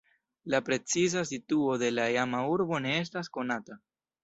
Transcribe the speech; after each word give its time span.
La 0.53 0.61
preciza 0.69 1.23
situo 1.33 1.77
de 1.85 1.91
la 1.99 2.07
iama 2.17 2.41
urbo 2.55 2.83
ne 2.89 2.97
estas 3.05 3.33
konata. 3.39 3.81